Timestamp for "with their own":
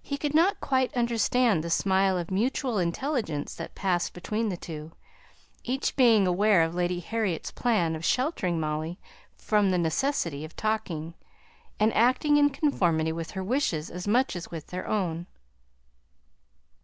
14.52-15.26